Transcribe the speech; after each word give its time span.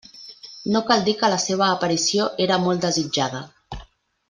No 0.75 0.79
cal 0.87 1.03
dir 1.09 1.13
que 1.19 1.29
la 1.33 1.37
seva 1.43 1.67
aparició 1.75 2.27
era 2.47 2.59
molt 2.65 2.89
desitjada. 2.89 3.45